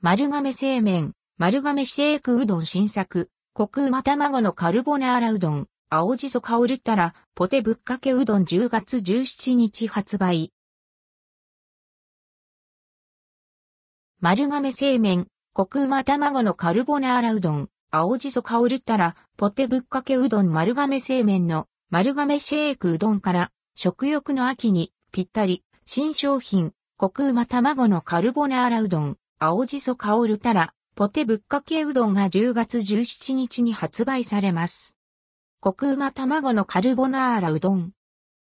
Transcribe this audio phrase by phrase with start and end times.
[0.00, 10.52] 丸亀製麺、丸亀シェイクうどん新作、コクうま卵のカルボナーラうどん、青じそ香るったら、ポテぶっかけうどん10月17日発売。
[14.20, 34.96] 丸亀製麺、コクうま卵のカルボナーラうどん、青じそ香るったら、ポテぶっかけうどん丸亀製麺の丸亀シェイクうどんから、食欲の秋にぴったり、新商品、コクうま卵のカルボナーラうどん、青じそ香るたら、ポテぶっかけうどんが10月17日に発売されます。
[35.60, 37.92] コクうま卵のカルボナーラうどん。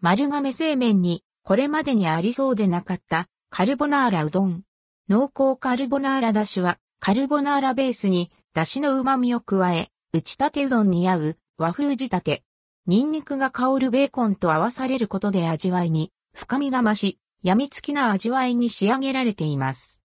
[0.00, 4.62] 丸亀製麺に、これまでにありそうでなかった、カルボナーラうどん。
[5.08, 12.42] 濃厚カルボナーラだしは、カルボナーラベースに、だしの旨味を加え、打ち立てうどんに合う、和風仕立て。
[12.88, 20.00] ニンニクが香るベーコンと合わされることで味わいに、深みが増し、病みつきな味わいに仕上げられています。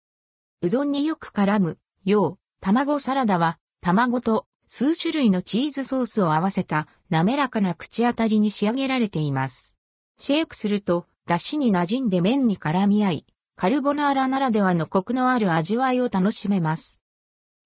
[0.62, 9.76] うどんによく絡む、よう、卵サラダは、卵と数種類のチーズソースを合わせた滑らかな口当たりに仕上げられています。
[10.18, 17.02] シェイクすると、出汁に馴染んで麺に絡み合い、カルボナーラならではのコクのある味わいを楽しめます。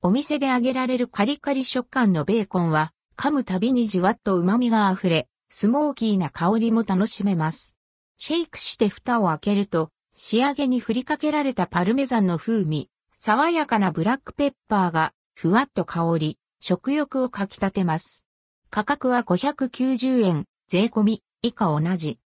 [0.03, 7.77] お店で揚げられるカリカリ食感のベーコンは、噛むたびにじわっと旨味が溢れ、スモーキーな香りも楽しめます。
[8.19, 18.27] シェイクして蓋を開けると、仕上げに振りかけられたパルメザンの風味、爽やかなブラックペッパーがふわっと香り、食欲をかき立てます。
[18.71, 22.19] 価格は590円、税込み、以下同じ。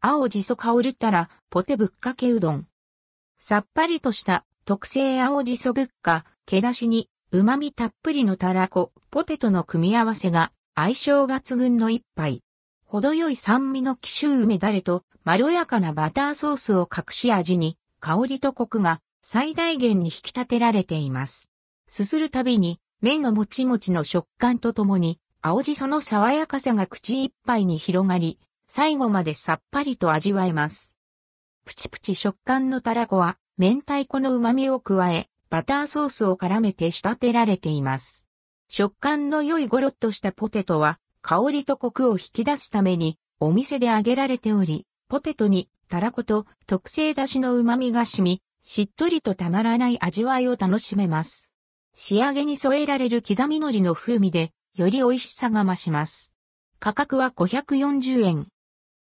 [0.00, 2.66] 青じそ香るったら、ポテぶっかけうどん。
[3.38, 12.42] さっぱりとした特製青じそぶっか、毛出しに、旨味たっぷりのたらこ、ポテトの組み合わせが相性抜群の一杯。
[12.92, 21.48] 程よい酸味の紀州梅だれとまろやかなバターソースを隠し味に、香りとコクが最大限に引き立てられています。
[21.88, 30.94] すするたびに麺のもちもちの食感とともに、青じその爽やかさが口いっぱいに広がり、最後までさっぱりと味わえます。
[31.64, 38.26] プチプチ食感のたらこは、明太子の旨味を加え、バターソースを絡めて仕立てられています。
[38.68, 51.50] 食感の良いゴロッとしたポテトは、香りとコクを引き出すために、お店で揚げられており、ポテトにたらこと特製だしの旨味が染み、しっとりとたまらない味わいを楽しめます。
[51.94, 56.32] 仕上げに添えられる刻み海苔の風味で、より美味しさが増します。
[56.80, 58.48] 価格は540円。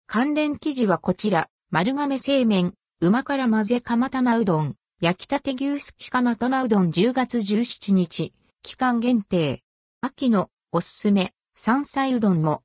[0.07, 8.33] 関連記事はこちら、丸亀製麺、馬から混ぜ釜玉うどん、焼きたて牛すき釜玉うどん10月17日、
[8.63, 9.61] 期間限定。
[10.01, 12.57] 秋のおすすめ、山菜うどんも